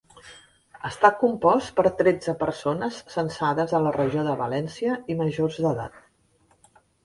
[0.87, 6.05] Està compost per tretze persones censades a la Regió de València i majors d'edat.